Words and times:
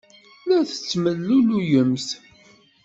La 0.47 0.57
tettemlelluyemt. 0.69 2.07